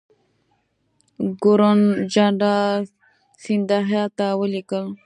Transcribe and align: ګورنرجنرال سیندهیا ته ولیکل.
ګورنرجنرال 1.43 2.81
سیندهیا 3.43 4.03
ته 4.17 4.27
ولیکل. 4.39 4.83